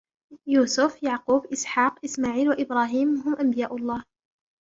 يوسف، 0.47 1.03
يعقوب، 1.03 1.45
إسحاق، 1.45 1.95
إسماعيل 2.05 2.49
و 2.49 2.51
إبراهيم 2.51 3.15
هم 3.15 3.35
أنبياء 3.35 3.75
الله. 3.75 4.03